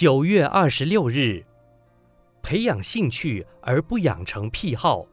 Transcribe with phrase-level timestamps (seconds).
[0.00, 1.44] 九月二十六日，
[2.40, 5.04] 培养兴趣而不养成癖好，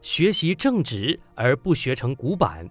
[0.00, 2.66] 学习正直而不学成古板。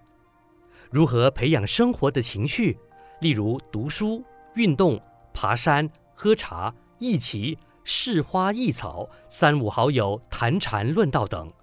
[0.90, 2.76] 如何培养生活的情趣？
[3.22, 5.00] 例如读书、运动、
[5.32, 11.54] 爬山、喝茶、弈棋、试花异草、三五好友谈禅论道等。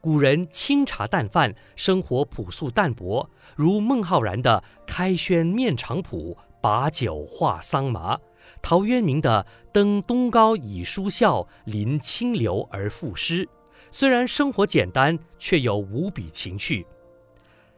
[0.00, 8.18] 古人清茶淡饭，生活朴素淡泊，如孟浩然的“开轩面场圃，把酒话桑麻”，
[8.62, 13.48] 陶渊明的“登东皋以舒啸，临清流而赋诗”。
[13.90, 16.86] 虽然生活简单，却有无比情趣。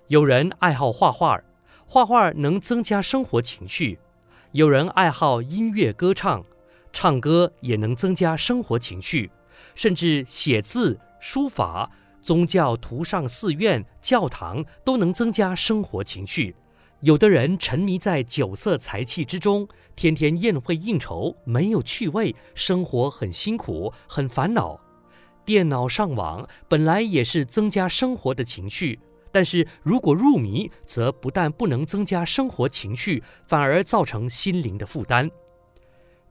[0.09, 1.41] 有人爱好画画，
[1.87, 3.99] 画画能增加生活情趣；
[4.53, 6.45] 有人爱好音乐歌唱，
[6.93, 9.31] 唱歌也能增加生活情趣，
[9.75, 11.91] 甚至写字、书法。
[12.23, 16.57] 宗教图上寺院、教堂都能增加生活情趣。
[17.01, 24.81] 有的人沉迷在酒色财气之中，天天宴会应酬，没有趣味，生活很辛苦，很烦恼。
[25.45, 28.99] 电脑上网本来也是增加生活的情趣，
[29.31, 35.31] 但是如果入迷，则不但不能增加生活情趣，反而造成心灵的负担。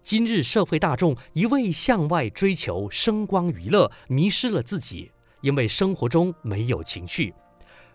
[0.02, 5.12] 今日社会大众一味向外追求声光娱乐，迷失了自己。
[5.42, 7.32] 因为生活中没有情趣，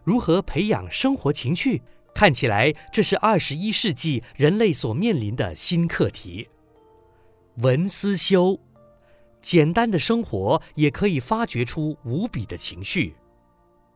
[0.05, 1.83] 如何培养生活情趣？
[2.15, 6.49] 看起来这是二十一世纪人类所面临的新课题。
[7.57, 8.59] 文思修，
[9.43, 13.15] 简单的生活也可以发掘出无比的情绪。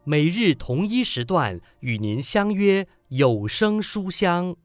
[0.05, 4.57] 每日同一时段与您相约有声书香。